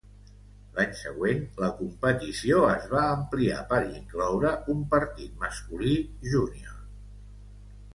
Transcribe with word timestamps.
L'any 0.77 0.95
següent, 1.01 1.43
la 1.65 1.69
competició 1.81 2.63
es 2.71 2.89
va 2.95 3.05
ampliar 3.19 3.61
per 3.75 3.85
incloure 4.01 4.57
un 4.77 4.85
partit 4.99 5.41
masculí 5.47 5.97
júnior. 6.35 6.79